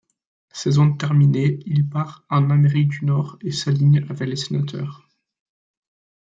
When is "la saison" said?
0.49-0.93